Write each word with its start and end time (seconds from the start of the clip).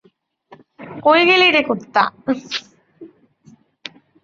কই 1.03 1.21
গেলি 1.29 1.47
রে 1.51 1.61
কুত্তা? 1.67 2.03